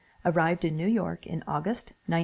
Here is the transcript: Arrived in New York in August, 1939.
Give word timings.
Arrived 0.25 0.65
in 0.65 0.75
New 0.75 0.87
York 0.87 1.27
in 1.27 1.43
August, 1.45 1.91
1939. 2.07 2.19